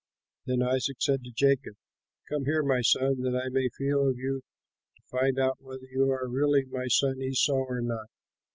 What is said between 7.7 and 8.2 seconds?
not."